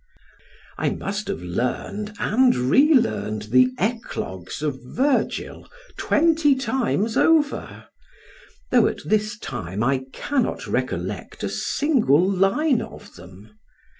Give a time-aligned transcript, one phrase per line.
[0.79, 7.85] I must have learned and relearned the Eclogues of Virgil twenty times over,
[8.71, 13.51] though at this time I cannot recollect a single line of them.